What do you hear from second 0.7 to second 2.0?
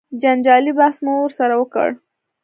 بحث مو ورسره وکړ.